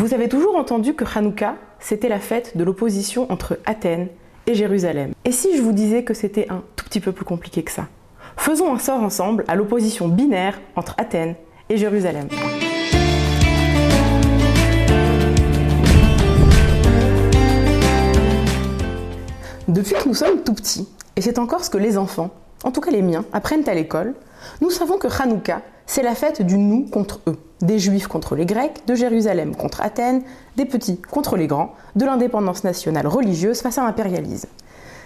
Vous 0.00 0.14
avez 0.14 0.30
toujours 0.30 0.56
entendu 0.56 0.94
que 0.94 1.04
Hanouka, 1.04 1.56
c'était 1.78 2.08
la 2.08 2.20
fête 2.20 2.56
de 2.56 2.64
l'opposition 2.64 3.30
entre 3.30 3.58
Athènes 3.66 4.08
et 4.46 4.54
Jérusalem. 4.54 5.12
Et 5.26 5.30
si 5.30 5.54
je 5.54 5.60
vous 5.60 5.72
disais 5.72 6.04
que 6.04 6.14
c'était 6.14 6.46
un 6.48 6.62
tout 6.74 6.86
petit 6.86 7.00
peu 7.00 7.12
plus 7.12 7.26
compliqué 7.26 7.62
que 7.62 7.70
ça? 7.70 7.86
Faisons 8.38 8.72
un 8.72 8.78
sort 8.78 9.02
ensemble 9.02 9.44
à 9.46 9.56
l'opposition 9.56 10.08
binaire 10.08 10.58
entre 10.74 10.94
Athènes 10.96 11.34
et 11.68 11.76
Jérusalem. 11.76 12.28
Depuis 19.68 19.92
que 19.92 20.08
nous 20.08 20.14
sommes 20.14 20.42
tout 20.42 20.54
petits, 20.54 20.88
et 21.16 21.20
c'est 21.20 21.38
encore 21.38 21.62
ce 21.62 21.68
que 21.68 21.76
les 21.76 21.98
enfants, 21.98 22.30
en 22.64 22.70
tout 22.70 22.80
cas 22.80 22.90
les 22.90 23.02
miens, 23.02 23.26
apprennent 23.34 23.68
à 23.68 23.74
l'école, 23.74 24.14
nous 24.62 24.70
savons 24.70 24.96
que 24.96 25.08
Hanouka, 25.08 25.60
c'est 25.84 26.02
la 26.02 26.14
fête 26.14 26.40
du 26.40 26.56
nous 26.56 26.86
contre 26.86 27.20
eux, 27.26 27.36
des 27.62 27.78
juifs 27.78 28.06
contre 28.06 28.34
les 28.36 28.46
grecs, 28.46 28.86
de 28.86 28.94
Jérusalem 28.94 29.54
contre 29.54 29.80
Athènes, 29.80 30.22
des 30.56 30.64
petits 30.64 31.00
contre 31.00 31.36
les 31.36 31.46
grands, 31.46 31.74
de 31.96 32.04
l'indépendance 32.04 32.64
nationale 32.64 33.06
religieuse 33.06 33.60
face 33.60 33.78
à 33.78 33.84
l'impérialisme. 33.84 34.48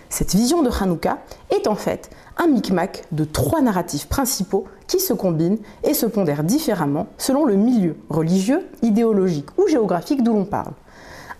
Cette 0.08 0.34
vision 0.34 0.62
de 0.62 0.70
Hanouka 0.70 1.18
est 1.50 1.66
en 1.66 1.74
fait 1.74 2.10
un 2.36 2.46
micmac 2.46 3.04
de 3.10 3.24
trois 3.24 3.60
narratifs 3.60 4.06
principaux 4.06 4.64
qui 4.86 5.00
se 5.00 5.12
combinent 5.12 5.58
et 5.82 5.94
se 5.94 6.06
pondèrent 6.06 6.44
différemment 6.44 7.06
selon 7.18 7.44
le 7.44 7.56
milieu 7.56 7.96
religieux, 8.10 8.66
idéologique 8.82 9.48
ou 9.58 9.66
géographique 9.66 10.22
d'où 10.22 10.32
l'on 10.32 10.44
parle. 10.44 10.72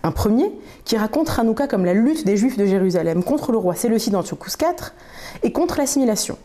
Un 0.03 0.11
premier, 0.11 0.51
qui 0.83 0.97
raconte 0.97 1.31
Hanouka 1.39 1.67
comme 1.67 1.85
la 1.85 1.93
lutte 1.93 2.25
des 2.25 2.37
Juifs 2.37 2.57
de 2.57 2.65
Jérusalem 2.65 3.23
contre 3.23 3.51
le 3.51 3.57
roi 3.57 3.75
Séleucide 3.75 4.15
Antiochus 4.15 4.51
IV 4.61 4.91
et 5.41 5.51
contre 5.51 5.77
l'assimilation. 5.77 6.37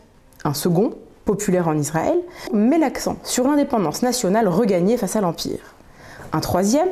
Un 0.43 0.55
second, 0.55 0.93
populaire 1.31 1.69
en 1.69 1.77
Israël, 1.77 2.17
met 2.51 2.77
l'accent 2.77 3.15
sur 3.23 3.47
l'indépendance 3.47 4.01
nationale 4.01 4.49
regagnée 4.49 4.97
face 4.97 5.15
à 5.15 5.21
l'Empire. 5.21 5.75
Un 6.33 6.41
troisième, 6.41 6.89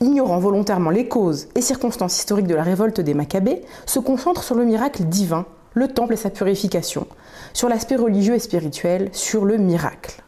ignorant 0.00 0.38
volontairement 0.38 0.88
les 0.88 1.08
causes 1.08 1.48
et 1.54 1.60
circonstances 1.60 2.16
historiques 2.16 2.46
de 2.46 2.54
la 2.54 2.62
révolte 2.62 3.02
des 3.02 3.12
Maccabées, 3.12 3.60
se 3.84 3.98
concentre 3.98 4.42
sur 4.42 4.54
le 4.54 4.64
miracle 4.64 5.04
divin, 5.04 5.44
le 5.74 5.88
temple 5.88 6.14
et 6.14 6.16
sa 6.16 6.30
purification, 6.30 7.06
sur 7.52 7.68
l'aspect 7.68 7.96
religieux 7.96 8.34
et 8.34 8.38
spirituel, 8.38 9.10
sur 9.12 9.44
le 9.44 9.58
miracle. 9.58 10.22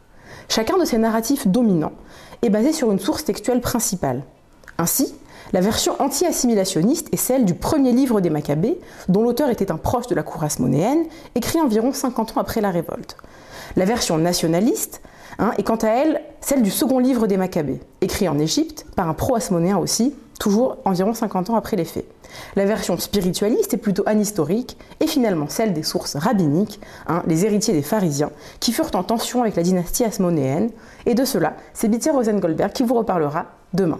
Chacun 0.47 0.77
de 0.77 0.85
ces 0.85 0.99
narratifs 0.99 1.47
dominants 1.47 1.93
est 2.43 2.51
basé 2.51 2.71
sur 2.71 2.91
une 2.91 2.99
source 2.99 3.25
textuelle 3.25 3.61
principale. 3.61 4.21
Ainsi, 4.77 5.15
la 5.51 5.61
version 5.61 5.93
anti-assimilationniste 5.99 7.09
est 7.11 7.17
celle 7.17 7.45
du 7.45 7.53
premier 7.53 7.91
livre 7.91 8.21
des 8.21 8.29
Maccabées, 8.29 8.79
dont 9.09 9.23
l'auteur 9.23 9.49
était 9.49 9.71
un 9.71 9.77
proche 9.77 10.07
de 10.07 10.15
la 10.15 10.23
cour 10.23 10.43
asmonéenne, 10.43 11.05
écrit 11.35 11.59
environ 11.59 11.91
50 11.91 12.37
ans 12.37 12.41
après 12.41 12.61
la 12.61 12.71
révolte. 12.71 13.17
La 13.75 13.85
version 13.85 14.17
nationaliste 14.17 15.01
hein, 15.39 15.51
est 15.57 15.63
quant 15.63 15.75
à 15.75 15.89
elle 15.89 16.21
celle 16.41 16.61
du 16.61 16.71
second 16.71 16.99
livre 16.99 17.27
des 17.27 17.37
Maccabées, 17.37 17.81
écrit 18.01 18.27
en 18.27 18.39
Égypte 18.39 18.85
par 18.95 19.09
un 19.09 19.13
pro-asmonéen 19.13 19.77
aussi, 19.77 20.15
toujours 20.39 20.77
environ 20.85 21.13
50 21.13 21.51
ans 21.51 21.55
après 21.55 21.77
les 21.77 21.85
faits. 21.85 22.05
La 22.55 22.65
version 22.65 22.97
spiritualiste 22.97 23.73
est 23.73 23.77
plutôt 23.77 24.03
anhistorique 24.05 24.77
et 24.99 25.07
finalement 25.07 25.47
celle 25.49 25.73
des 25.73 25.83
sources 25.83 26.15
rabbiniques, 26.15 26.79
hein, 27.07 27.23
les 27.27 27.45
héritiers 27.45 27.73
des 27.73 27.83
pharisiens, 27.83 28.31
qui 28.59 28.71
furent 28.71 28.95
en 28.95 29.03
tension 29.03 29.41
avec 29.41 29.55
la 29.55 29.63
dynastie 29.63 30.03
asmonéenne, 30.03 30.71
et 31.05 31.13
de 31.13 31.25
cela, 31.25 31.55
c'est 31.73 31.87
Bittier 31.87 32.11
Rosengoldberg 32.11 32.73
qui 32.73 32.83
vous 32.83 32.95
reparlera 32.95 33.45
demain. 33.73 33.99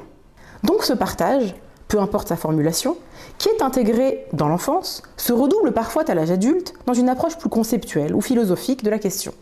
Donc 0.64 0.84
ce 0.84 0.94
partage, 0.94 1.56
peu 1.88 2.00
importe 2.00 2.30
sa 2.30 2.36
formulation, 2.36 2.98
qui 3.38 3.50
est 3.50 3.62
intégré 3.62 4.26
dans 4.34 4.48
l'enfance, 4.48 5.04
se 5.18 5.34
redouble 5.34 5.74
parfois 5.74 6.04
à 6.10 6.16
l'âge 6.16 6.32
adulte 6.32 6.74
dans 6.86 6.94
une 6.94 7.10
approche 7.10 7.38
plus 7.38 7.50
conceptuelle 7.50 8.16
ou 8.16 8.22
philosophique 8.22 8.84
de 8.84 8.90
la 8.90 9.00
question, 9.00 9.34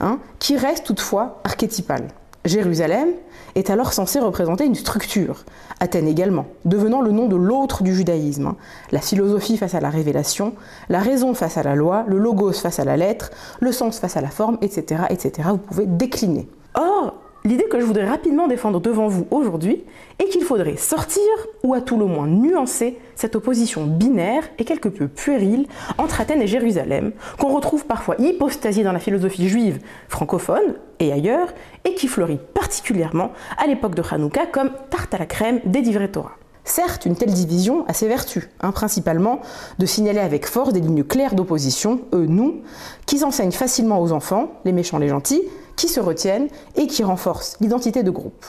hein, 0.00 0.18
qui 0.38 0.56
reste 0.56 0.84
toutefois 0.84 1.40
archétypale. 1.44 2.08
Jérusalem 2.44 3.10
est 3.54 3.68
alors 3.68 3.92
censé 3.92 4.18
représenter 4.18 4.64
une 4.64 4.74
structure, 4.74 5.44
Athènes 5.78 6.08
également, 6.08 6.46
devenant 6.64 7.02
le 7.02 7.10
nom 7.10 7.26
de 7.26 7.36
l'autre 7.36 7.82
du 7.82 7.94
judaïsme, 7.94 8.46
hein. 8.46 8.56
la 8.92 9.00
philosophie 9.00 9.56
face 9.56 9.74
à 9.74 9.80
la 9.80 9.90
révélation, 9.90 10.54
la 10.88 11.00
raison 11.00 11.34
face 11.34 11.58
à 11.58 11.62
la 11.62 11.74
loi, 11.74 12.04
le 12.06 12.18
logos 12.18 12.52
face 12.52 12.78
à 12.78 12.84
la 12.84 12.96
lettre, 12.96 13.30
le 13.60 13.72
sens 13.72 13.98
face 13.98 14.16
à 14.16 14.20
la 14.20 14.30
forme, 14.30 14.58
etc. 14.62 15.02
etc. 15.10 15.48
Vous 15.50 15.58
pouvez 15.58 15.86
décliner. 15.86 16.48
Or, 16.74 17.14
L'idée 17.44 17.64
que 17.70 17.80
je 17.80 17.86
voudrais 17.86 18.06
rapidement 18.06 18.48
défendre 18.48 18.80
devant 18.80 19.08
vous 19.08 19.26
aujourd'hui 19.30 19.82
est 20.18 20.26
qu'il 20.26 20.44
faudrait 20.44 20.76
sortir, 20.76 21.22
ou 21.62 21.72
à 21.72 21.80
tout 21.80 21.96
le 21.96 22.04
moins 22.04 22.26
nuancer, 22.26 22.98
cette 23.14 23.34
opposition 23.34 23.86
binaire 23.86 24.42
et 24.58 24.64
quelque 24.64 24.90
peu 24.90 25.08
puérile 25.08 25.66
entre 25.96 26.20
Athènes 26.20 26.42
et 26.42 26.46
Jérusalem, 26.46 27.12
qu'on 27.38 27.54
retrouve 27.54 27.86
parfois 27.86 28.16
hypostasiée 28.18 28.84
dans 28.84 28.92
la 28.92 28.98
philosophie 28.98 29.48
juive 29.48 29.80
francophone 30.08 30.74
et 30.98 31.12
ailleurs, 31.12 31.48
et 31.86 31.94
qui 31.94 32.08
fleurit 32.08 32.40
particulièrement 32.52 33.32
à 33.56 33.66
l'époque 33.66 33.94
de 33.94 34.02
Hanouka 34.02 34.44
comme 34.44 34.72
tarte 34.90 35.14
à 35.14 35.18
la 35.18 35.26
crème 35.26 35.60
des 35.64 35.80
livrets 35.80 36.08
Torah. 36.08 36.36
Certes, 36.64 37.06
une 37.06 37.16
telle 37.16 37.32
division 37.32 37.86
a 37.88 37.94
ses 37.94 38.06
vertus, 38.06 38.50
hein, 38.60 38.70
principalement 38.70 39.40
de 39.78 39.86
signaler 39.86 40.20
avec 40.20 40.46
force 40.46 40.74
des 40.74 40.80
lignes 40.80 41.04
claires 41.04 41.34
d'opposition, 41.34 42.02
eux, 42.12 42.26
nous, 42.26 42.60
qui 43.06 43.18
s'enseignent 43.18 43.50
facilement 43.50 44.00
aux 44.00 44.12
enfants, 44.12 44.52
les 44.66 44.72
méchants, 44.72 44.98
les 44.98 45.08
gentils, 45.08 45.42
qui 45.80 45.88
se 45.88 45.98
retiennent 45.98 46.48
et 46.76 46.86
qui 46.86 47.02
renforcent 47.02 47.56
l'identité 47.62 48.02
de 48.02 48.10
groupe. 48.10 48.44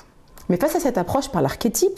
Mais 0.49 0.57
face 0.57 0.75
à 0.75 0.81
cette 0.81 0.97
approche 0.97 1.29
par 1.29 1.41
l'archétype, 1.41 1.97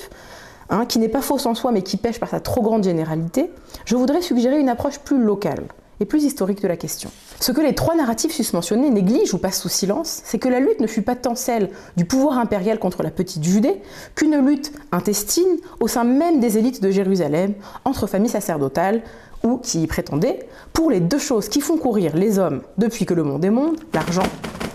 hein, 0.69 0.85
qui 0.85 0.99
n'est 0.99 1.09
pas 1.09 1.23
fausse 1.23 1.47
en 1.47 1.55
soi 1.55 1.71
mais 1.71 1.81
qui 1.81 1.97
pêche 1.97 2.19
par 2.19 2.29
sa 2.29 2.39
trop 2.39 2.61
grande 2.61 2.83
généralité, 2.83 3.49
je 3.85 3.95
voudrais 3.95 4.21
suggérer 4.21 4.59
une 4.59 4.69
approche 4.69 4.99
plus 4.99 5.17
locale 5.17 5.63
et 5.99 6.05
plus 6.05 6.23
historique 6.23 6.61
de 6.61 6.67
la 6.67 6.77
question. 6.77 7.09
Ce 7.39 7.51
que 7.51 7.61
les 7.61 7.73
trois 7.73 7.95
narratifs 7.95 8.31
susmentionnés 8.31 8.91
négligent 8.91 9.33
ou 9.33 9.39
passent 9.39 9.59
sous 9.59 9.69
silence, 9.69 10.21
c'est 10.23 10.37
que 10.37 10.49
la 10.49 10.59
lutte 10.59 10.81
ne 10.81 10.87
fut 10.87 11.01
pas 11.01 11.15
tant 11.15 11.33
celle 11.33 11.71
du 11.97 12.05
pouvoir 12.05 12.37
impérial 12.37 12.77
contre 12.77 13.01
la 13.01 13.09
petite 13.09 13.43
Judée 13.43 13.81
qu'une 14.13 14.37
lutte 14.45 14.71
intestine 14.91 15.57
au 15.79 15.87
sein 15.87 16.03
même 16.03 16.41
des 16.41 16.59
élites 16.59 16.83
de 16.83 16.91
Jérusalem, 16.91 17.55
entre 17.85 18.05
familles 18.05 18.29
sacerdotales 18.29 19.01
ou 19.43 19.57
qui 19.57 19.81
y 19.81 19.87
prétendaient, 19.87 20.47
pour 20.73 20.91
les 20.91 20.99
deux 20.99 21.17
choses 21.17 21.49
qui 21.49 21.59
font 21.59 21.77
courir 21.77 22.15
les 22.15 22.37
hommes 22.37 22.61
depuis 22.77 23.07
que 23.07 23.15
le 23.15 23.23
monde 23.23 23.43
est 23.43 23.49
monde, 23.49 23.77
l'argent 23.95 24.21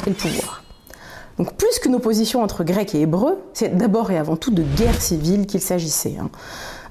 et 0.07 0.11
le 0.11 0.17
pouvoir. 0.17 0.48
Donc 1.38 1.54
plus 1.54 1.78
qu'une 1.78 1.94
opposition 1.94 2.43
entre 2.43 2.65
Grecs 2.65 2.94
et 2.94 3.03
Hébreux, 3.03 3.38
c'est 3.54 3.76
d'abord 3.76 4.10
et 4.10 4.19
avant 4.19 4.37
tout 4.37 4.50
de 4.50 4.62
guerre 4.62 5.00
civile 5.00 5.47
qu'il 5.47 5.60
s'agissait. 5.60 6.16
Hein. 6.21 6.31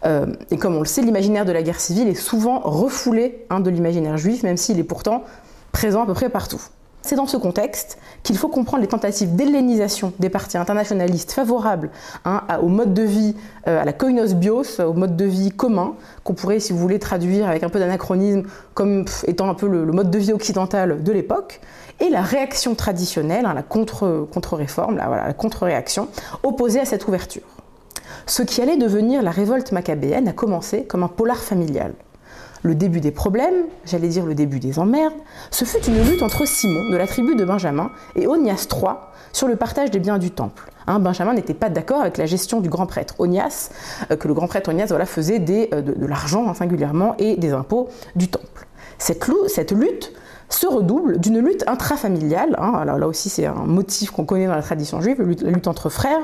Euh, 0.06 0.28
et 0.52 0.58
comme 0.58 0.76
on 0.76 0.80
le 0.80 0.86
sait, 0.86 1.02
l'imaginaire 1.02 1.46
de 1.46 1.52
la 1.52 1.64
guerre 1.64 1.80
civile 1.80 2.08
est 2.08 2.16
souvent 2.16 2.60
refoulé 2.60 3.46
hein, 3.50 3.60
de 3.60 3.70
l'imaginaire 3.70 4.18
juif, 4.18 4.44
même 4.44 4.58
s'il 4.58 4.80
est 4.80 4.84
pourtant 4.84 5.24
présent 5.72 6.04
à 6.04 6.06
peu 6.06 6.14
près 6.14 6.30
partout. 6.30 6.62
C'est 7.02 7.16
dans 7.16 7.28
ce 7.28 7.38
contexte 7.38 8.00
qu'il 8.24 8.38
faut 8.38 8.50
comprendre 8.50 8.82
les 8.82 8.90
tentatives 8.90 9.36
d'hellénisation 9.36 10.12
des 10.20 10.30
partis 10.30 10.58
internationalistes 10.58 11.32
favorables 11.32 11.90
hein, 12.26 12.44
au 12.62 12.68
mode 12.68 12.94
de 12.94 13.04
vie, 13.04 13.36
euh, 13.68 13.82
à 13.82 13.86
la 13.86 13.94
koinos 13.94 14.34
bios, 14.34 14.82
au 14.82 14.94
mode 14.94 15.16
de 15.16 15.24
vie 15.24 15.52
commun, 15.52 15.94
qu'on 16.26 16.34
pourrait, 16.34 16.60
si 16.60 16.74
vous 16.74 16.80
voulez, 16.80 17.00
traduire 17.00 17.48
avec 17.48 17.64
un 17.64 17.70
peu 17.70 17.80
d'anachronisme 17.80 18.44
comme 18.74 19.06
étant 19.26 19.50
un 19.50 19.54
peu 19.54 19.68
le, 19.68 19.86
mode 19.86 20.12
de 20.12 20.18
vie 20.18 20.34
occidental 20.34 21.02
de 21.02 21.12
l'époque, 21.14 21.62
et 22.00 22.10
la 22.10 22.22
réaction 22.22 22.76
traditionnelle, 22.76 23.46
hein, 23.46 23.54
la 23.54 23.64
contre-réforme, 23.64 24.98
la 24.98 25.34
contre-réaction, 25.34 26.08
opposée 26.44 26.80
à 26.80 26.86
cette 26.86 27.08
ouverture. 27.08 27.44
Ce 28.26 28.44
qui 28.44 28.62
allait 28.62 28.78
devenir 28.78 29.22
la 29.22 29.32
révolte 29.32 29.72
maccabéenne 29.72 30.28
a 30.28 30.34
commencé 30.34 30.84
comme 30.84 31.04
un 31.04 31.08
polar 31.08 31.38
familial. 31.38 31.94
Le 32.64 32.76
début 32.76 33.00
des 33.00 33.12
problèmes, 33.12 33.66
j'allais 33.86 34.10
dire 34.10 34.26
le 34.26 34.36
début 34.36 34.60
des 34.60 34.80
emmerdes, 34.80 35.14
ce 35.52 35.64
fut 35.64 35.84
une 35.86 36.04
lutte 36.04 36.24
entre 36.24 36.46
Simon, 36.46 36.90
de 36.90 36.98
la 36.98 37.08
tribu 37.08 37.36
de 37.36 37.46
Benjamin, 37.46 37.92
et 38.16 38.28
Onias 38.28 38.68
III 38.72 38.96
sur 39.32 39.48
le 39.48 39.56
partage 39.56 39.92
des 39.92 40.00
biens 40.00 40.18
du 40.18 40.32
temple. 40.32 40.70
Hein, 40.88 41.00
Benjamin 41.00 41.34
n'était 41.34 41.54
pas 41.54 41.70
d'accord 41.70 42.02
avec 42.02 42.18
la 42.18 42.26
gestion 42.26 42.60
du 42.60 42.70
grand 42.70 42.86
prêtre 42.86 43.16
Onias, 43.20 43.70
euh, 44.12 44.16
que 44.16 44.28
le 44.28 44.34
grand 44.34 44.48
prêtre 44.48 44.70
Onias 44.70 44.88
voilà, 44.88 45.06
faisait 45.06 45.42
euh, 45.74 45.82
de, 45.82 46.06
l'argent 46.06 46.50
hein, 46.50 46.54
singulièrement 46.54 47.16
et 47.20 47.36
des 47.36 47.52
impôts 47.52 47.90
du 48.16 48.28
temple. 48.28 48.68
Cette, 48.98 49.24
cette 49.48 49.72
lutte 49.72 50.14
se 50.50 50.68
redouble 50.68 51.20
d'une 51.20 51.40
lutte 51.40 51.64
intrafamiliale, 51.68 52.56
hein, 52.58 52.74
alors 52.76 52.98
là 52.98 53.08
aussi 53.08 53.30
c'est 53.30 53.46
un 53.46 53.66
motif 53.66 54.12
qu'on 54.12 54.26
connaît 54.26 54.48
dans 54.48 54.56
la 54.56 54.62
tradition 54.62 55.02
juive, 55.02 55.22
la 55.22 55.52
lutte 55.52 55.68
entre 55.68 55.90
frères, 55.90 56.22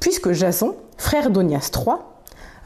puisque 0.00 0.32
Jason, 0.32 0.76
frère 0.96 1.30
d'Onias 1.30 1.70
III, 1.74 1.96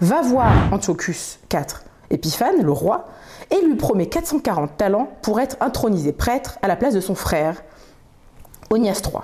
va 0.00 0.22
voir 0.22 0.52
Antiochus 0.72 1.38
IV 1.52 1.82
Épiphane, 2.10 2.62
le 2.62 2.72
roi, 2.72 3.06
et 3.50 3.60
lui 3.64 3.75
promet 3.75 4.06
440 4.06 4.76
talents 4.76 5.08
pour 5.22 5.40
être 5.40 5.56
intronisé 5.60 6.12
prêtre 6.12 6.58
à 6.62 6.69
la 6.69 6.76
place 6.76 6.94
de 6.94 7.00
son 7.00 7.14
frère, 7.14 7.62
Onias 8.70 9.00
III. 9.04 9.22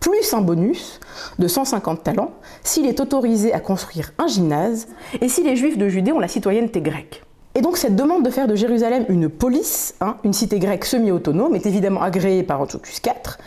Plus 0.00 0.34
un 0.34 0.40
bonus 0.40 1.00
de 1.38 1.48
150 1.48 2.04
talents 2.04 2.32
s'il 2.62 2.86
est 2.86 3.00
autorisé 3.00 3.52
à 3.52 3.60
construire 3.60 4.12
un 4.18 4.26
gymnase 4.26 4.86
et 5.20 5.28
si 5.28 5.42
les 5.42 5.56
juifs 5.56 5.78
de 5.78 5.88
Judée 5.88 6.12
ont 6.12 6.20
la 6.20 6.28
citoyenneté 6.28 6.80
grecque. 6.80 7.25
Et 7.56 7.62
donc 7.62 7.78
cette 7.78 7.96
demande 7.96 8.22
de 8.22 8.28
faire 8.28 8.46
de 8.46 8.54
Jérusalem 8.54 9.06
une 9.08 9.30
police, 9.30 9.94
hein, 10.02 10.18
une 10.24 10.34
cité 10.34 10.58
grecque 10.58 10.84
semi-autonome, 10.84 11.54
est 11.54 11.64
évidemment 11.64 12.02
agréée 12.02 12.42
par 12.42 12.60
Antiochus 12.60 13.00
IV. 13.02 13.38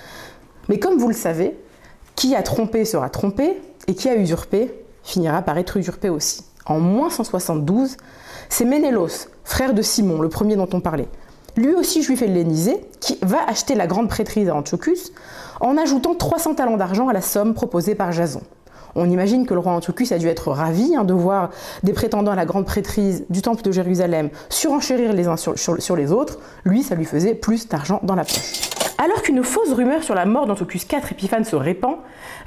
Mais 0.67 0.79
comme 0.79 0.97
vous 0.97 1.09
le 1.09 1.13
savez, 1.13 1.55
qui 2.15 2.35
a 2.35 2.41
trompé 2.41 2.85
sera 2.85 3.11
trompé, 3.11 3.61
et 3.87 3.93
qui 3.93 4.09
a 4.09 4.15
usurpé 4.15 4.73
finira 5.03 5.43
par 5.43 5.59
être 5.59 5.77
usurpé 5.77 6.09
aussi. 6.09 6.43
En 6.65 6.79
moins 6.79 7.11
172, 7.11 7.97
c'est 8.49 8.65
Ménélos, 8.65 9.29
frère 9.43 9.75
de 9.75 9.83
Simon, 9.83 10.21
le 10.21 10.29
premier 10.29 10.55
dont 10.55 10.69
on 10.73 10.81
parlait, 10.81 11.07
lui 11.55 11.75
aussi 11.75 12.01
juif 12.01 12.23
hellénisé, 12.23 12.81
qui 12.99 13.19
va 13.21 13.43
acheter 13.47 13.75
la 13.75 13.85
grande 13.85 14.09
prêtrise 14.09 14.49
à 14.49 14.55
Antiochus 14.55 15.11
en 15.59 15.77
ajoutant 15.77 16.15
300 16.15 16.55
talents 16.55 16.77
d'argent 16.77 17.09
à 17.09 17.13
la 17.13 17.21
somme 17.21 17.53
proposée 17.53 17.93
par 17.93 18.11
Jason. 18.11 18.41
On 18.95 19.09
imagine 19.09 19.45
que 19.45 19.53
le 19.53 19.59
roi 19.59 19.73
Antiochus 19.73 20.13
a 20.13 20.17
dû 20.17 20.27
être 20.27 20.51
ravi 20.51 20.95
hein, 20.95 21.03
de 21.03 21.13
voir 21.13 21.49
des 21.83 21.93
prétendants 21.93 22.31
à 22.31 22.35
la 22.35 22.45
grande 22.45 22.65
prêtrise 22.65 23.25
du 23.29 23.41
temple 23.41 23.61
de 23.61 23.71
Jérusalem 23.71 24.29
surenchérir 24.49 25.13
les 25.13 25.27
uns 25.27 25.37
sur, 25.37 25.95
les 25.95 26.11
autres. 26.11 26.39
Lui, 26.63 26.83
ça 26.83 26.95
lui 26.95 27.05
faisait 27.05 27.35
plus 27.35 27.67
d'argent 27.67 27.99
dans 28.03 28.15
la 28.15 28.23
poche. 28.23 28.69
Alors 28.97 29.21
qu'une 29.21 29.43
fausse 29.43 29.71
rumeur 29.71 30.03
sur 30.03 30.15
la 30.15 30.25
mort 30.25 30.45
d'Antiochus 30.45 30.79
IV 30.91 31.11
Épiphane 31.11 31.45
se 31.45 31.55
répand, 31.55 31.97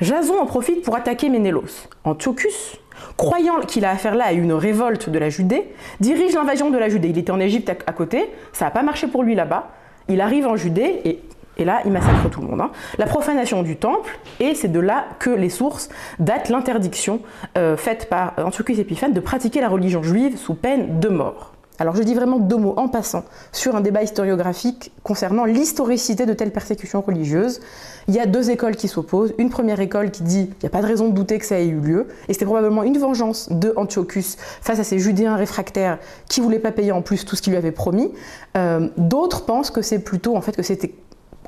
Jason 0.01 0.39
en 0.39 0.47
profite 0.47 0.83
pour 0.83 0.95
attaquer 0.95 1.31
Ménélos. 1.31 1.89
Antiochus, 2.05 2.79
croyant 3.17 3.61
qu'il 3.61 3.85
a 3.85 3.91
affaire 3.91 4.15
là 4.15 4.27
à 4.27 4.33
une 4.33 4.53
révolte 4.53 5.09
de 5.09 5.19
la 5.19 5.31
Judée, 5.31 5.73
dirige 6.01 6.35
l'invasion 6.35 6.71
de 6.71 6.77
la 6.77 6.89
Judée. 6.89 7.09
Il 7.09 7.19
était 7.19 7.33
en 7.33 7.41
Égypte 7.41 7.71
à 7.87 7.93
côté, 7.93 8.31
ça 8.53 8.67
n'a 8.67 8.71
pas 8.71 8.83
marché 8.83 9.07
pour 9.07 9.23
lui 9.23 9.35
là-bas. 9.35 9.71
Il 10.09 10.21
arrive 10.21 10.47
en 10.47 10.57
Judée 10.57 11.01
et 11.05 11.23
et 11.63 11.65
là, 11.65 11.81
il 11.85 11.93
massacre 11.93 12.29
tout 12.29 12.41
le 12.41 12.49
monde. 12.49 12.61
Hein. 12.61 12.71
La 12.99 13.07
profanation 13.07 13.63
du 13.63 13.77
temple, 13.77 14.19
et 14.41 14.55
c'est 14.55 14.69
de 14.69 14.81
là 14.81 15.07
que 15.21 15.31
les 15.31 15.49
sources 15.49 15.89
datent 16.19 16.49
l'interdiction 16.49 17.21
euh, 17.57 17.77
faite 17.77 18.09
par 18.09 18.35
Antiochus 18.37 18.81
Épiphane 18.81 19.13
de 19.13 19.21
pratiquer 19.21 19.61
la 19.61 19.69
religion 19.69 20.03
juive 20.03 20.37
sous 20.37 20.55
peine 20.55 20.99
de 20.99 21.09
mort. 21.09 21.53
Alors 21.79 21.97
je 21.97 22.03
dis 22.03 22.15
vraiment 22.15 22.39
deux 22.39 22.57
mots 22.57 22.75
en 22.77 22.89
passant 22.89 23.25
sur 23.51 23.75
un 23.75 23.81
débat 23.81 24.03
historiographique 24.03 24.93
concernant 25.03 25.45
l'historicité 25.45 26.27
de 26.27 26.33
telles 26.33 26.53
persécutions 26.53 27.01
religieuses. 27.01 27.61
Il 28.09 28.15
y 28.15 28.21
a 28.21 28.27
deux 28.27 28.51
écoles 28.51 28.77
qui 28.77 28.89
s'opposent. 28.89 29.35
Une 29.39 29.51
première 29.51 29.81
école 29.81 30.11
qui 30.11 30.23
dit 30.23 30.47
qu'il 30.47 30.63
n'y 30.63 30.67
a 30.67 30.71
pas 30.71 30.83
de 30.83 30.87
raison 30.87 31.09
de 31.09 31.15
douter 31.15 31.39
que 31.39 31.47
ça 31.47 31.59
ait 31.59 31.67
eu 31.67 31.81
lieu, 31.81 32.09
et 32.29 32.35
c'était 32.35 32.45
probablement 32.45 32.83
une 32.83 32.99
vengeance 32.99 33.51
de 33.51 33.73
Antiochus 33.77 34.37
face 34.61 34.79
à 34.79 34.85
ces 34.85 34.99
Judéens 34.99 35.37
réfractaires 35.37 35.99
qui 36.29 36.41
voulaient 36.41 36.59
pas 36.59 36.73
payer 36.73 36.93
en 36.93 37.03
plus 37.03 37.25
tout 37.25 37.37
ce 37.37 37.43
qu'il 37.43 37.53
lui 37.53 37.59
avait 37.59 37.73
promis. 37.73 38.13
Euh, 38.57 38.89
d'autres 38.97 39.45
pensent 39.45 39.71
que 39.71 39.83
c'est 39.83 40.01
plutôt 40.01 40.37
en 40.37 40.41
fait 40.41 40.55
que 40.55 40.63
c'était 40.63 40.95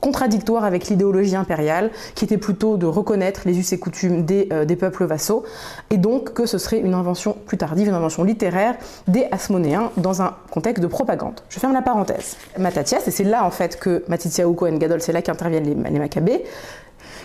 contradictoire 0.00 0.64
avec 0.64 0.88
l'idéologie 0.88 1.36
impériale, 1.36 1.90
qui 2.14 2.24
était 2.24 2.38
plutôt 2.38 2.76
de 2.76 2.86
reconnaître 2.86 3.42
les 3.46 3.58
us 3.58 3.72
et 3.72 3.78
coutumes 3.78 4.24
des, 4.24 4.48
euh, 4.52 4.64
des, 4.64 4.76
peuples 4.76 5.04
vassaux, 5.04 5.44
et 5.90 5.96
donc 5.96 6.32
que 6.32 6.46
ce 6.46 6.58
serait 6.58 6.78
une 6.78 6.94
invention 6.94 7.36
plus 7.46 7.56
tardive, 7.56 7.88
une 7.88 7.94
invention 7.94 8.24
littéraire 8.24 8.76
des 9.08 9.26
Asmonéens 9.30 9.90
dans 9.96 10.22
un 10.22 10.34
contexte 10.50 10.82
de 10.82 10.88
propagande. 10.88 11.40
Je 11.48 11.58
ferme 11.58 11.72
la 11.72 11.82
parenthèse. 11.82 12.36
Mattathias, 12.58 13.06
et 13.08 13.10
c'est 13.10 13.24
là 13.24 13.44
en 13.44 13.50
fait 13.50 13.78
que 13.78 14.04
Matityahu 14.08 14.54
Cohen 14.54 14.76
Gadol, 14.76 15.00
c'est 15.00 15.12
là 15.12 15.22
qu'interviennent 15.22 15.64
les, 15.64 15.90
les 15.90 15.98
Maccabées, 15.98 16.44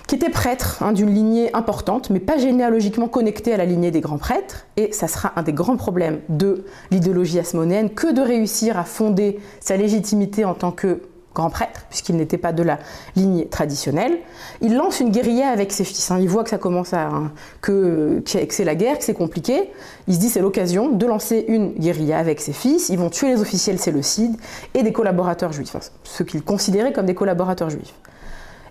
qui 0.07 0.15
était 0.15 0.29
prêtre 0.29 0.81
hein, 0.81 0.91
d'une 0.91 1.13
lignée 1.13 1.55
importante, 1.55 2.09
mais 2.09 2.19
pas 2.19 2.37
généalogiquement 2.37 3.07
connectée 3.07 3.53
à 3.53 3.57
la 3.57 3.65
lignée 3.65 3.91
des 3.91 4.01
grands 4.01 4.17
prêtres, 4.17 4.65
et 4.75 4.91
ça 4.91 5.07
sera 5.07 5.33
un 5.35 5.43
des 5.43 5.53
grands 5.53 5.77
problèmes 5.77 6.21
de 6.29 6.65
l'idéologie 6.89 7.37
asmonéenne 7.37 7.91
que 7.91 8.11
de 8.11 8.21
réussir 8.21 8.79
à 8.79 8.85
fonder 8.85 9.39
sa 9.59 9.77
légitimité 9.77 10.45
en 10.45 10.55
tant 10.55 10.71
que 10.71 11.01
grand 11.39 11.49
prêtre, 11.49 11.85
puisqu'il 11.89 12.17
n'était 12.17 12.37
pas 12.37 12.51
de 12.51 12.63
la 12.63 12.79
ligne 13.15 13.45
traditionnelle. 13.45 14.19
Il 14.61 14.75
lance 14.75 14.99
une 14.99 15.09
guérilla 15.09 15.49
avec 15.49 15.71
ses 15.71 15.83
fils. 15.83 16.11
Hein. 16.11 16.19
Il 16.19 16.29
voit 16.29 16.43
que 16.43 16.49
ça 16.49 16.57
commence 16.57 16.93
à. 16.93 17.07
Hein, 17.07 17.31
que, 17.61 18.21
c'est 18.25 18.63
la 18.63 18.75
guerre, 18.75 18.97
que 18.97 19.03
c'est 19.03 19.13
compliqué. 19.13 19.71
Il 20.07 20.15
se 20.15 20.19
dit 20.19 20.29
c'est 20.29 20.41
l'occasion 20.41 20.89
de 20.89 21.05
lancer 21.05 21.45
une 21.47 21.73
guérilla 21.73 22.19
avec 22.19 22.41
ses 22.41 22.53
fils. 22.53 22.89
Ils 22.89 22.97
vont 22.97 23.09
tuer 23.09 23.29
les 23.29 23.41
officiels 23.41 23.79
séleucides 23.79 24.35
et 24.73 24.83
des 24.83 24.91
collaborateurs 24.91 25.51
juifs, 25.51 25.73
enfin, 25.73 25.85
ceux 26.03 26.25
qu'il 26.25 26.43
considérait 26.43 26.93
comme 26.93 27.05
des 27.05 27.15
collaborateurs 27.15 27.69
juifs. 27.69 27.93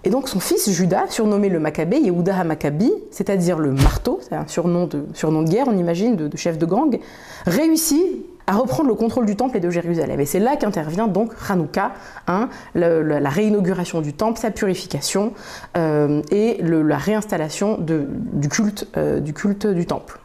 Et 0.04 0.10
donc 0.10 0.28
son 0.28 0.38
fils 0.38 0.70
Judas, 0.70 1.06
surnommé 1.08 1.48
le 1.48 1.58
Maccabée, 1.58 1.98
Yehuda 1.98 2.36
HaMaccabi, 2.36 2.92
c'est-à-dire 3.10 3.58
le 3.58 3.72
marteau, 3.72 4.20
c'est 4.22 4.36
un 4.36 4.46
surnom 4.46 4.86
de, 4.86 5.04
surnom 5.12 5.42
de 5.42 5.50
guerre, 5.50 5.66
on 5.66 5.76
imagine, 5.76 6.14
de 6.14 6.36
chef 6.36 6.56
de 6.56 6.66
gang, 6.66 6.98
réussit 7.46 8.06
à 8.48 8.56
reprendre 8.56 8.88
le 8.88 8.94
contrôle 8.94 9.26
du 9.26 9.36
temple 9.36 9.58
et 9.58 9.60
de 9.60 9.68
Jérusalem. 9.68 10.18
Et 10.20 10.24
c'est 10.24 10.40
là 10.40 10.56
qu'intervient 10.56 11.06
donc 11.06 11.32
Hanouka, 11.48 11.92
hein, 12.26 12.48
la 12.74 13.28
réinauguration 13.28 14.00
du 14.00 14.14
temple, 14.14 14.40
sa 14.40 14.50
purification 14.50 15.34
euh, 15.76 16.22
et 16.30 16.58
la 16.62 16.96
réinstallation 16.96 17.78
du, 17.78 18.48
culte, 18.48 18.88
euh, 18.96 19.20
du 19.20 19.34
culte 19.34 19.66
du 19.66 19.84
temple. 19.84 20.18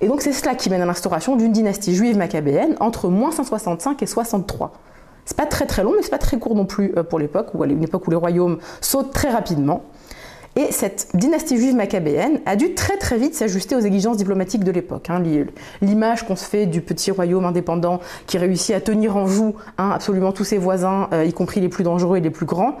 Et 0.00 0.08
donc 0.08 0.22
c'est 0.22 0.32
cela 0.32 0.54
qui 0.54 0.70
mène 0.70 0.80
à 0.80 0.86
l'instauration 0.86 1.36
d'une 1.36 1.52
dynastie 1.52 1.94
juive 1.94 2.16
maccabéenne 2.16 2.74
entre 2.80 3.08
moins 3.08 3.30
165 3.30 4.02
et 4.02 4.06
63. 4.06 4.72
C'est 5.26 5.36
pas 5.36 5.46
très 5.46 5.66
très 5.66 5.84
long, 5.84 5.92
mais 5.94 6.02
c'est 6.02 6.10
pas 6.10 6.18
très 6.18 6.38
court 6.38 6.56
non 6.56 6.64
plus 6.64 6.94
euh, 6.96 7.02
pour 7.02 7.18
l'époque, 7.18 7.48
une 7.64 7.84
époque 7.84 8.06
où 8.08 8.10
les 8.10 8.16
royaumes 8.16 8.58
sautent 8.80 9.12
très 9.12 9.28
rapidement. 9.28 9.84
Et 10.54 10.70
cette 10.70 11.08
dynastie 11.14 11.56
juive 11.56 11.74
maccabéenne 11.74 12.40
a 12.44 12.56
dû 12.56 12.74
très 12.74 12.98
très 12.98 13.16
vite 13.16 13.34
s'ajuster 13.34 13.74
aux 13.74 13.80
exigences 13.80 14.18
diplomatiques 14.18 14.64
de 14.64 14.70
l'époque. 14.70 15.08
Hein. 15.08 15.22
L'image 15.80 16.26
qu'on 16.26 16.36
se 16.36 16.44
fait 16.44 16.66
du 16.66 16.82
petit 16.82 17.10
royaume 17.10 17.46
indépendant 17.46 18.00
qui 18.26 18.36
réussit 18.36 18.74
à 18.74 18.80
tenir 18.80 19.16
en 19.16 19.26
joue 19.26 19.54
hein, 19.78 19.90
absolument 19.94 20.32
tous 20.32 20.44
ses 20.44 20.58
voisins, 20.58 21.08
euh, 21.14 21.24
y 21.24 21.32
compris 21.32 21.60
les 21.60 21.70
plus 21.70 21.84
dangereux 21.84 22.18
et 22.18 22.20
les 22.20 22.30
plus 22.30 22.44
grands, 22.44 22.76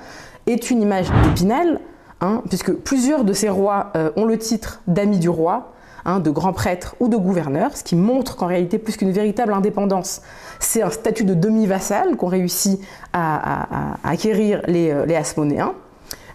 est 0.46 0.70
une 0.70 0.82
image 0.82 1.06
d'épinal, 1.24 1.80
hein, 2.20 2.42
puisque 2.50 2.72
plusieurs 2.72 3.24
de 3.24 3.32
ces 3.32 3.48
rois 3.48 3.90
euh, 3.96 4.10
ont 4.16 4.26
le 4.26 4.36
titre 4.36 4.82
d'amis 4.86 5.18
du 5.18 5.30
roi, 5.30 5.72
de 6.04 6.30
grand 6.30 6.52
prêtre 6.52 6.96
ou 6.98 7.06
de 7.06 7.16
gouverneur, 7.16 7.76
ce 7.76 7.84
qui 7.84 7.94
montre 7.94 8.36
qu'en 8.36 8.46
réalité, 8.46 8.78
plus 8.78 8.96
qu'une 8.96 9.12
véritable 9.12 9.52
indépendance, 9.52 10.20
c'est 10.58 10.82
un 10.82 10.90
statut 10.90 11.22
de 11.24 11.32
demi-vassal 11.34 12.16
qu'ont 12.16 12.26
réussi 12.26 12.80
à, 13.12 13.96
acquérir 14.02 14.62
les, 14.66 14.90
euh, 14.90 15.06
les 15.06 15.14
Asmonéens. 15.14 15.74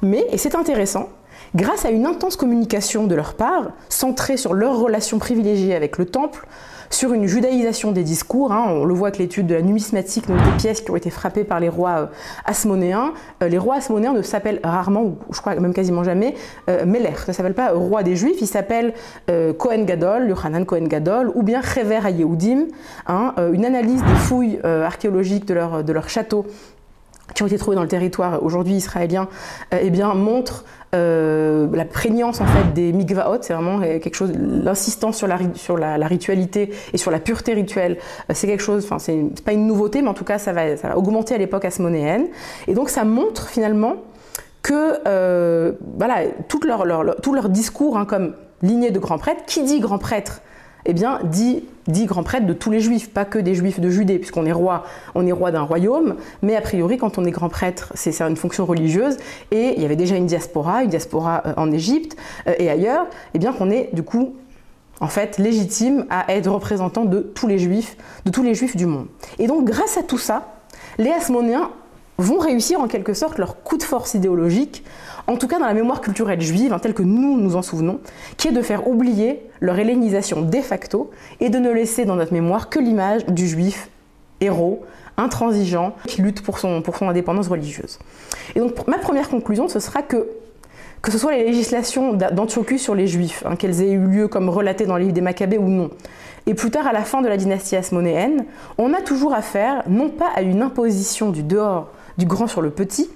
Mais, 0.01 0.25
et 0.31 0.38
c'est 0.38 0.56
intéressant, 0.56 1.10
grâce 1.57 1.86
à 1.86 1.89
une 1.89 2.06
intense 2.06 2.36
communication 2.36 3.07
de 3.07 3.15
leur 3.15 3.33
part, 3.33 3.71
centrée 3.89 4.38
sur 4.38 4.54
leur 4.54 4.77
relation 4.77 5.18
privilégiée 5.18 5.74
avec 5.75 5.98
le 5.98 6.06
temple, 6.06 6.48
sur 6.92 7.13
une 7.13 7.25
judaïsation 7.25 7.92
des 7.92 8.04
discours. 8.04 8.51
Hein, 8.51 8.65
on 8.69 8.86
le 8.86 8.94
voit 8.94 9.09
avec 9.09 9.19
l'étude 9.19 9.48
de 9.48 9.56
la 9.56 9.63
numismatique, 9.63 10.27
donc 10.27 10.38
des 10.38 10.57
pièces 10.57 10.81
qui 10.81 10.92
ont 10.92 10.95
été 10.95 11.09
frappées 11.09 11.44
par 11.44 11.59
les 11.59 11.68
rois 11.68 11.98
euh, 11.98 12.06
asmonéens. 12.45 13.13
Euh, 13.42 13.50
les 13.50 13.57
rois 13.57 13.75
asmonéens 13.75 14.13
ne 14.13 14.21
s'appellent 14.21 14.59
rarement, 14.63 15.01
ou 15.01 15.18
je 15.31 15.42
crois 15.42 15.56
même 15.56 15.74
quasiment 15.74 16.04
jamais, 16.04 16.36
euh, 16.69 16.86
Meller, 16.86 17.09
ne 17.27 17.33
s'appellent 17.33 17.56
pas 17.56 17.71
roi 17.71 18.04
des 18.04 18.15
Juifs, 18.15 18.38
ils 18.39 18.48
s'appellent 18.48 18.94
Kohen 19.57 19.86
Gadol, 19.86 20.30
Yohanan 20.30 20.63
Kohen 20.65 20.88
Gadol, 20.88 21.31
ou 21.33 21.42
bien 21.42 21.62
Chever 21.63 22.00
Yehudim. 22.12 22.68
Hein, 23.07 23.33
une 23.51 23.65
analyse 23.65 24.04
des 24.04 24.15
fouilles 24.15 24.59
archéologiques 24.63 25.45
de 25.45 25.92
leur 25.92 26.09
château 26.09 26.45
qui 27.34 27.44
ont 27.44 27.48
été 27.48 27.58
trouvés 27.58 27.76
dans 27.76 27.84
le 27.84 27.88
territoire 27.88 28.44
aujourd'hui 28.44 28.76
israélien, 28.76 29.28
eh 29.72 29.90
bien, 29.90 30.14
montrent 30.14 30.64
euh, 30.96 31.68
la 31.74 31.84
prégnance 31.84 32.40
en 32.40 32.46
fait 32.46 32.74
des 32.74 32.94
mikvaot, 32.94 33.40
c'est 33.42 33.54
vraiment 33.54 33.82
quelque 33.82 34.16
chose, 34.16 34.32
l'insistance 34.38 35.18
sur, 35.18 35.28
la, 35.28 35.38
sur 35.56 35.78
la, 35.78 36.08
ritualité 36.08 36.72
et 36.94 36.98
sur 36.98 37.12
la 37.12 37.20
pureté 37.20 37.54
rituelle, 37.54 37.98
euh, 38.30 38.34
c'est 38.34 38.48
quelque 38.48 38.64
chose, 38.64 38.86
enfin 38.86 38.98
c'est 38.98 39.44
pas 39.44 39.52
une 39.52 39.68
nouveauté, 39.68 40.02
mais 40.02 40.08
en 40.08 40.14
tout 40.14 40.24
cas 40.24 40.38
ça 40.38 40.54
va, 40.54 40.78
ça 40.78 40.88
va 40.88 40.98
augmenter 40.98 41.36
à 41.36 41.38
l'époque 41.38 41.66
asmonéenne. 41.66 42.28
Et 42.68 42.74
donc 42.74 42.90
ça 42.90 43.04
montre 43.04 43.48
finalement 43.50 43.98
que 44.62 45.00
euh, 45.08 45.74
voilà, 45.98 46.22
tout 46.48 46.62
leur, 46.66 46.86
leur, 46.86 47.18
tout 47.18 47.34
leur 47.34 47.50
discours 47.50 47.98
hein, 47.98 48.06
comme 48.06 48.34
lignée 48.62 48.92
de 48.92 49.00
grands 49.00 49.18
prêtres, 49.18 49.44
qui 49.46 49.64
dit 49.64 49.82
grand 49.82 49.98
prêtre 49.98 50.42
eh 50.88 50.94
bien, 50.94 51.19
dit, 51.24 51.63
dit 51.88 52.06
grand 52.06 52.23
prêtre 52.23 52.45
de 52.45 52.54
tous 52.54 52.71
les 52.71 52.80
juifs, 52.80 53.09
pas 53.09 53.26
que 53.26 53.38
des 53.38 53.54
juifs 53.54 53.80
de 53.80 53.90
Judée, 53.90 54.18
puisqu'on 54.18 54.45
est 54.45 54.54
roi, 54.54 54.85
on 55.16 55.28
est 55.28 55.31
roi 55.31 55.52
d'un 55.52 55.62
royaume, 55.62 56.16
mais 56.42 56.56
a 56.56 56.62
priori, 56.62 56.97
quand 56.97 57.18
on 57.18 57.26
est 57.26 57.31
grand 57.31 57.50
prêtre, 57.50 57.92
c'est 57.94 58.21
une 58.21 58.38
fonction 58.38 58.66
religieuse, 58.66 59.18
et 59.52 59.73
il 59.76 59.81
y 59.81 59.85
avait 59.85 59.97
déjà 59.97 60.16
une 60.16 60.26
diaspora, 60.26 60.83
une 60.83 60.90
diaspora 60.90 61.44
euh, 61.45 61.54
en 61.57 61.71
Égypte 61.71 62.16
euh, 62.47 62.54
et 62.57 62.69
ailleurs, 62.69 63.06
eh 63.33 63.40
bien 63.40 63.52
qu'on 63.54 63.69
est 63.69 63.90
du 63.94 64.04
coup 64.04 64.35
en 65.00 65.07
fait 65.07 65.38
légitime 65.38 66.06
à 66.09 66.33
être 66.33 66.50
représentant 66.50 67.06
de 67.06 67.19
tous 67.19 67.47
les 67.47 67.59
juifs, 67.59 67.97
de 68.26 68.31
tous 68.31 68.42
les 68.42 68.56
juifs 68.56 68.76
du 68.76 68.85
monde. 68.85 69.07
Et 69.38 69.47
donc 69.47 69.66
grâce 69.66 69.97
à 69.97 70.04
tout 70.04 70.18
ça, 70.18 70.54
les 70.97 71.12
Asmonéens 71.12 71.69
vont 72.18 72.40
réussir 72.40 72.80
en 72.80 72.88
quelque 72.88 73.14
sorte 73.14 73.38
leur 73.38 73.62
coup 73.64 73.78
de 73.78 73.83
force 73.83 74.14
idéologique 74.14 74.83
en 75.28 75.36
tout 75.36 75.47
cas 75.47 75.59
dans 75.59 75.68
la 75.68 75.74
mémoire 75.74 76.02
culturelle 76.02 76.42
juive, 76.42 76.74
hein, 76.74 76.80
telle 76.80 76.94
que 76.94 77.04
nous 77.04 77.38
nous 77.38 77.56
en 77.56 77.62
souvenons, 77.62 78.00
qui 78.38 78.47
est 78.47 78.52
de 78.52 78.62
faire 78.62 78.88
oublier 78.88 79.42
leur 79.59 79.78
hellénisation 79.78 80.42
de 80.42 80.62
facto 80.62 81.12
et 81.42 81.50
de 81.50 81.59
ne 81.59 81.69
laisser 81.69 82.06
dans 82.06 82.16
notre 82.16 82.33
mémoire 82.33 82.69
que 82.69 82.80
l'image 82.80 83.26
du 83.26 83.45
juif 83.47 83.90
héros, 84.40 84.83
intransigeant, 85.18 85.95
qui 86.06 86.21
lutte 86.21 86.42
pour 86.42 86.59
son, 86.59 86.81
indépendance 87.02 87.50
religieuse. 87.50 88.00
Et 88.56 88.59
donc 88.59 88.88
ma 88.88 88.97
première 88.97 89.30
conclusion, 89.30 89.68
ce 89.68 89.80
sera 89.80 90.02
que 90.02 90.28
que 91.04 91.12
ce 91.12 91.19
soit 91.19 91.33
les 91.33 91.45
législations 91.45 92.14
d'Antiochus 92.14 92.80
sur 92.80 92.95
les 92.95 93.06
juifs, 93.06 93.44
hein, 93.45 93.56
qu'elles 93.56 93.81
aient 93.83 93.92
eu 93.92 94.00
lieu 94.00 94.28
comme 94.28 94.50
relatées 94.50 94.88
dans 94.88 94.97
les 94.97 95.04
livres 95.04 95.14
des 95.14 95.21
Maccabées 95.21 95.59
ou 95.59 95.69
non, 95.69 95.92
et 96.47 96.56
plus 96.56 96.71
tard 96.71 96.88
à 96.88 96.92
la 96.92 97.04
fin 97.04 97.21
de 97.21 97.28
la 97.28 97.38
dynastie 97.38 97.76
asmonéenne, 97.76 98.45
on 98.78 98.94
a 98.94 99.02
toujours 99.02 99.33
affaire 99.33 99.83
non 99.88 100.09
pas 100.09 100.30
à 100.36 100.42
une 100.42 100.64
imposition 100.64 101.30
du 101.30 101.44
dehors 101.44 101.92
du 102.18 102.26
grand 102.26 102.47
sur 102.47 102.62
le 102.62 102.69
petit, 102.69 103.09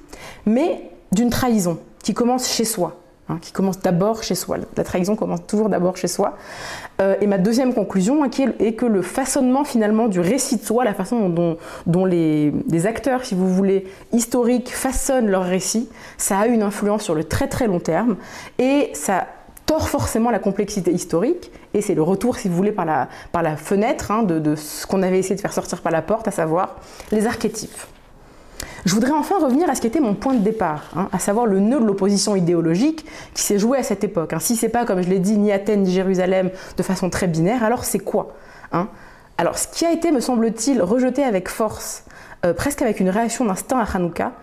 mais 0.46 0.92
d'une 1.12 1.30
trahison, 1.30 1.80
qui 2.04 2.14
commence 2.14 2.50
chez 2.50 2.66
soi, 2.66 2.98
hein, 3.30 3.38
qui 3.42 3.52
commence 3.52 3.80
d'abord 3.80 4.24
chez 4.24 4.36
soi. 4.36 4.58
La 4.78 4.84
trahison 4.84 5.16
commence 5.16 5.46
toujours 5.46 5.70
d'abord 5.70 5.98
chez 5.98 6.08
soi. 6.08 6.38
Euh, 7.02 7.16
et 7.22 7.28
ma 7.28 7.38
deuxième 7.38 7.74
conclusion 7.74 8.24
hein, 8.24 8.30
est, 8.60 8.74
que 8.74 8.86
le 8.86 9.02
façonnement 9.02 9.64
finalement 9.64 10.08
du 10.08 10.20
récit 10.20 10.58
de 10.58 10.64
soi, 10.64 10.84
la 10.84 10.94
façon 10.94 11.30
dont, 11.30 12.06
les, 12.06 12.86
acteurs, 12.86 13.26
si 13.26 13.36
vous 13.36 13.54
voulez, 13.54 13.88
historiques 14.14 14.74
façonnent 14.74 15.30
leur 15.30 15.44
récit, 15.44 15.90
ça 16.18 16.40
a 16.40 16.48
une 16.48 16.64
influence 16.64 17.04
sur 17.04 17.16
le 17.16 17.24
très 17.24 17.48
très 17.48 17.68
long 17.68 17.80
terme 17.80 18.18
et 18.58 18.92
ça 18.94 19.28
tord 19.66 19.88
forcément 19.88 20.32
la 20.32 20.40
complexité 20.40 20.92
historique, 20.92 21.50
et 21.74 21.82
c'est 21.82 21.96
le 21.96 22.02
retour, 22.02 22.36
si 22.36 22.50
vous 22.50 22.56
voulez, 22.56 22.74
par 22.74 22.84
la, 22.84 23.08
fenêtre 23.56 24.12
hein, 24.12 24.24
de 24.24 24.56
ce 24.56 24.86
qu'on 24.86 25.02
avait 25.02 25.20
essayé 25.20 25.36
de 25.36 25.40
faire 25.40 25.54
sortir 25.54 25.82
par 25.82 25.94
la 25.94 26.02
porte, 26.02 26.28
à 26.28 26.32
savoir 26.32 26.76
les 27.12 27.26
archétypes. 27.26 27.80
Je 28.86 28.94
voudrais 28.94 29.12
enfin 29.12 29.40
revenir 29.40 29.70
à 29.70 29.76
ce 29.76 29.82
qui 29.82 29.88
était 29.88 30.00
mon 30.00 30.16
point 30.16 30.34
de 30.34 30.40
départ, 30.40 30.90
hein, 30.96 31.08
à 31.12 31.20
savoir 31.20 31.46
le 31.46 31.60
nœud 31.60 31.80
de 31.80 31.86
l'opposition 31.86 32.36
idéologique 32.36 33.06
qui 33.34 33.44
s'est 33.44 33.60
joué 33.60 33.78
à 33.78 33.84
cette 33.84 34.04
époque. 34.04 34.34
Hein. 34.34 34.40
Si 34.40 34.56
c'est 34.56 34.70
pas, 34.70 34.86
comme 34.86 35.02
je 35.02 35.10
l'ai 35.10 35.20
dit, 35.20 35.38
ni 35.38 35.52
Athènes 35.52 35.84
ni 35.84 35.92
Jérusalem 35.92 36.50
de 36.78 36.84
façon 36.84 37.10
très 37.10 37.28
binaire, 37.28 37.64
alors 37.64 37.86
c'est 37.86 38.00
quoi 38.00 38.34
hein? 38.72 38.88
Alors, 39.38 39.58
ce 39.58 39.68
qui 39.68 39.86
a 39.86 39.92
été, 39.92 40.12
me 40.12 40.20
semble-t-il, 40.20 40.82
rejeté 40.82 41.24
avec 41.24 41.50
force, 41.50 42.04
euh, 42.46 42.54
presque 42.54 42.82
avec 42.82 43.00
une 43.00 43.10
réaction 43.10 43.46
d'instinct 43.46 43.80
à 43.80 43.86
Hanouka, 43.96 44.34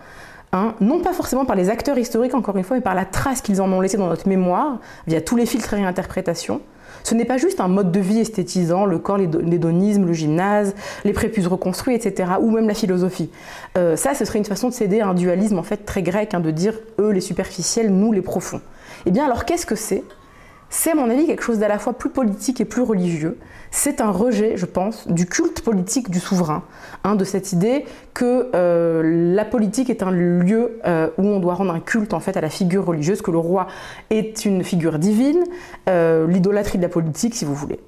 Hein, 0.51 0.73
non 0.81 0.99
pas 0.99 1.13
forcément 1.13 1.45
par 1.45 1.55
les 1.55 1.69
acteurs 1.69 1.97
historiques, 1.97 2.33
encore 2.33 2.57
une 2.57 2.63
fois, 2.63 2.75
mais 2.77 2.81
par 2.81 2.95
la 2.95 3.05
trace 3.05 3.41
qu'ils 3.41 3.61
en 3.61 3.71
ont 3.71 3.81
laissée 3.81 3.97
dans 3.97 4.07
notre 4.07 4.27
mémoire, 4.27 4.79
via 5.05 5.21
tous 5.21 5.35
les 5.35 5.45
filtres 5.45 5.73
et 5.73 5.77
réinterprétations. 5.77 6.61
Ce 7.03 7.13
n'est 7.13 7.25
pas 7.25 7.37
juste 7.37 7.59
un 7.59 7.67
mode 7.67 7.91
de 7.91 7.99
vie 7.99 8.19
esthétisant, 8.19 8.85
le 8.85 8.97
corps, 8.97 9.17
l'hédonisme, 9.17 10.05
le 10.05 10.13
gymnase, 10.13 10.75
les 11.05 11.13
prépuces 11.13 11.47
reconstruits, 11.47 11.95
etc., 11.95 12.31
ou 12.41 12.51
même 12.51 12.67
la 12.67 12.73
philosophie. 12.73 13.29
Euh, 13.77 13.95
ça, 13.95 14.15
ce 14.15 14.25
serait 14.25 14.39
une 14.39 14.45
façon 14.45 14.69
de 14.69 14.73
céder 14.73 15.01
à 15.01 15.07
un 15.07 15.13
dualisme 15.13 15.59
en 15.59 15.63
fait 15.63 15.85
très 15.85 16.01
grec, 16.01 16.33
hein, 16.33 16.39
de 16.39 16.51
dire 16.51 16.73
eux 16.99 17.11
les 17.11 17.21
superficiels, 17.21 17.91
nous 17.91 18.11
les 18.11 18.21
profonds. 18.21 18.61
Eh 19.05 19.11
bien 19.11 19.25
alors 19.25 19.45
qu'est-ce 19.45 19.65
que 19.65 19.75
c'est 19.75 20.03
c'est 20.69 20.91
à 20.91 20.95
mon 20.95 21.09
avis 21.09 21.25
quelque 21.25 21.43
chose 21.43 21.59
d'à 21.59 21.67
la 21.67 21.79
fois 21.79 21.93
plus 21.93 22.09
politique 22.09 22.61
et 22.61 22.65
plus 22.65 22.81
religieux. 22.81 23.37
C'est 23.71 24.01
un 24.01 24.11
rejet, 24.11 24.55
je 24.55 24.65
pense, 24.65 25.07
du 25.07 25.25
culte 25.25 25.61
politique 25.61 26.09
du 26.09 26.19
souverain, 26.19 26.63
hein, 27.03 27.15
de 27.15 27.23
cette 27.23 27.53
idée 27.53 27.85
que 28.13 28.49
euh, 28.55 29.33
la 29.35 29.45
politique 29.45 29.89
est 29.89 30.03
un 30.03 30.11
lieu 30.11 30.79
euh, 30.85 31.09
où 31.17 31.25
on 31.25 31.39
doit 31.39 31.55
rendre 31.55 31.73
un 31.73 31.79
culte 31.79 32.13
en 32.13 32.19
fait 32.19 32.35
à 32.37 32.41
la 32.41 32.49
figure 32.49 32.85
religieuse, 32.85 33.21
que 33.21 33.31
le 33.31 33.37
roi 33.37 33.67
est 34.09 34.45
une 34.45 34.63
figure 34.63 34.99
divine, 34.99 35.43
euh, 35.87 36.27
l'idolâtrie 36.27 36.77
de 36.77 36.83
la 36.83 36.89
politique, 36.89 37.35
si 37.35 37.45
vous 37.45 37.55
voulez. 37.55 37.79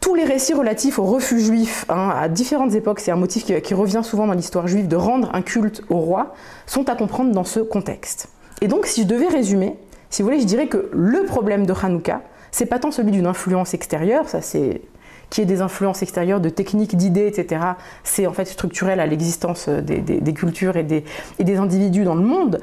Tous 0.00 0.14
les 0.14 0.24
récits 0.24 0.54
relatifs 0.54 0.98
au 0.98 1.04
refus 1.04 1.40
juif 1.40 1.86
hein, 1.88 2.10
à 2.14 2.28
différentes 2.28 2.74
époques, 2.74 3.00
c'est 3.00 3.10
un 3.10 3.16
motif 3.16 3.44
qui, 3.44 3.58
qui 3.60 3.74
revient 3.74 4.02
souvent 4.02 4.26
dans 4.26 4.34
l'histoire 4.34 4.66
juive 4.66 4.88
de 4.88 4.96
rendre 4.96 5.30
un 5.34 5.42
culte 5.42 5.82
au 5.88 5.96
roi, 5.96 6.34
sont 6.66 6.88
à 6.90 6.94
comprendre 6.94 7.32
dans 7.32 7.44
ce 7.44 7.60
contexte. 7.60 8.28
Et 8.60 8.68
donc, 8.68 8.86
si 8.86 9.02
je 9.02 9.06
devais 9.06 9.28
résumer, 9.28 9.76
si 10.14 10.22
vous 10.22 10.28
voulez, 10.28 10.40
je 10.40 10.46
dirais 10.46 10.68
que 10.68 10.88
le 10.92 11.24
problème 11.24 11.66
de 11.66 11.72
Hanouka, 11.72 12.22
c'est 12.52 12.66
pas 12.66 12.78
tant 12.78 12.92
celui 12.92 13.10
d'une 13.10 13.26
influence 13.26 13.74
extérieure, 13.74 14.28
ça 14.28 14.40
c'est 14.40 14.80
qui 15.28 15.40
est 15.40 15.44
des 15.44 15.60
influences 15.60 16.02
extérieures 16.02 16.40
de 16.40 16.50
techniques, 16.50 16.96
d'idées, 16.96 17.26
etc. 17.26 17.60
C'est 18.04 18.28
en 18.28 18.32
fait 18.32 18.44
structurel 18.44 19.00
à 19.00 19.06
l'existence 19.06 19.68
des, 19.68 20.34
cultures 20.34 20.76
et 20.76 20.84
des, 20.84 21.56
individus 21.56 22.04
dans 22.04 22.14
le 22.14 22.22
monde. 22.22 22.60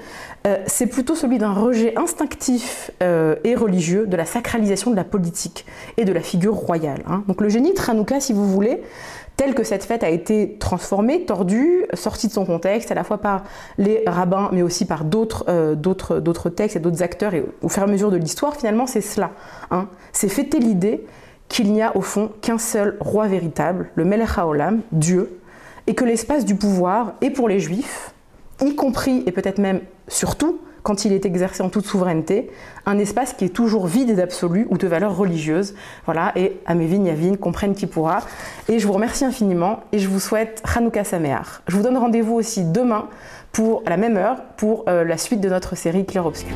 Euh, 0.48 0.58
c'est 0.66 0.88
plutôt 0.88 1.14
celui 1.16 1.40
d'un 1.40 1.52
rejet 1.52 1.94
instinctif 1.98 2.92
euh, 3.04 3.36
et 3.44 3.56
religieux 3.56 4.08
de 4.08 4.16
la 4.16 4.24
sacralisation 4.24 4.90
de 4.90 4.96
la 4.96 5.04
politique 5.04 5.66
et 5.98 6.06
de 6.06 6.14
la 6.14 6.22
figure 6.22 6.54
royale. 6.54 7.04
Hein. 7.06 7.26
Donc 7.28 7.42
le 7.42 7.50
génie 7.50 7.74
de 7.74 7.80
Hanouka, 7.86 8.22
si 8.22 8.32
vous 8.32 8.48
voulez, 8.48 8.82
telle 9.38 9.56
que 9.56 9.64
cette 9.64 9.84
fête 9.84 10.04
a 10.04 10.10
été 10.10 10.58
transformée, 10.60 11.26
tordue, 11.26 11.86
sortie 11.94 12.28
de 12.28 12.34
son 12.34 12.46
contexte, 12.46 12.92
à 12.92 12.96
la 12.96 13.04
fois 13.04 13.18
par 13.18 13.44
les 13.78 14.04
rabbins, 14.06 14.50
mais 14.52 14.62
aussi 14.62 14.86
par 14.86 15.04
d'autres 15.04 15.46
euh, 15.50 16.50
textes 16.56 16.76
et 16.76 16.80
d'autres 16.80 17.02
acteurs, 17.02 17.34
et 17.34 17.44
au 17.62 17.70
fur 17.70 17.82
et 17.82 17.86
à 17.86 17.88
mesure 17.88 18.12
de 18.12 18.18
l'histoire, 18.18 18.56
finalement, 18.56 18.86
c'est 18.86 19.02
cela. 19.02 19.32
Hein. 19.72 19.88
C'est 20.12 20.30
fêter 20.30 20.60
l'idée 20.60 21.06
qu'il 21.48 21.74
n'y 21.74 21.82
a 21.82 21.96
au 21.98 22.02
fond 22.02 22.32
qu'un 22.42 22.58
seul 22.58 22.98
roi 23.00 23.28
véritable, 23.28 23.90
le 23.96 24.06
Melech 24.06 24.38
HaOlam, 24.38 24.82
Dieu, 24.92 25.40
et 25.88 25.96
que 25.96 26.06
l'espace 26.06 26.46
du 26.46 26.56
pouvoir 26.56 27.14
est 27.22 27.32
pour 27.32 27.50
les 27.50 27.60
juifs, 27.60 28.14
y 28.64 28.76
compris 28.76 29.24
et 29.26 29.32
peut-être 29.32 29.58
même 29.58 29.82
surtout 30.08 30.60
quand 30.84 31.06
il 31.06 31.14
est 31.14 31.26
exercé 31.26 31.62
en 31.64 31.70
toute 31.70 31.86
souveraineté, 31.86 32.50
un 32.86 32.98
espace 32.98 33.34
qui 33.34 33.46
est 33.46 33.50
toujours 33.50 33.88
vide 33.88 34.10
et 34.10 34.16
d'absolu 34.16 34.68
ou 34.70 34.78
de 34.78 34.88
valeur 34.88 35.16
religieuse. 35.16 35.76
Voilà, 36.06 36.32
et 36.36 36.60
Amévin 36.66 37.06
Yavin 37.06 37.36
comprennent 37.36 37.76
qui 37.76 37.88
pourra. 37.88 38.20
Et 38.68 38.80
je 38.80 38.88
vous 38.88 38.94
remercie 38.94 39.26
infiniment 39.26 39.82
et 39.92 40.00
je 40.00 40.10
vous 40.10 40.20
souhaite 40.20 40.64
Hanouka 40.76 41.04
Sameach. 41.04 41.62
Je 41.68 41.76
vous 41.76 41.84
donne 41.84 41.98
rendez-vous 41.98 42.34
aussi 42.34 42.64
demain 42.64 43.08
pour, 43.52 43.84
à 43.86 43.90
la 43.90 43.98
même 43.98 44.18
heure 44.18 44.38
pour 44.58 44.86
euh, 44.88 45.04
la 45.04 45.18
suite 45.18 45.42
de 45.42 45.50
notre 45.50 45.76
série 45.76 46.06
Clair 46.06 46.26
Obscur. 46.26 46.56